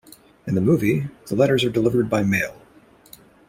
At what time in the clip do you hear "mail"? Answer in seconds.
2.23-2.59